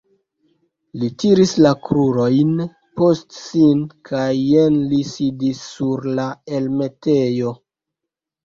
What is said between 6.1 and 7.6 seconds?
la elmetejo.